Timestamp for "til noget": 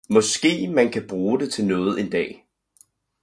1.53-1.99